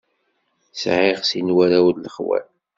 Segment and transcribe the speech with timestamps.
[0.81, 2.45] Sɛiɣ sin n warraw n lexwal.